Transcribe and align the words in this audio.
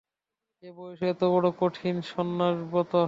এ 0.63 0.69
বয়সে 0.77 1.05
এতবড়ো 1.11 1.49
কঠিন 1.59 1.95
সন্ন্যাসব্রত! 2.11 2.91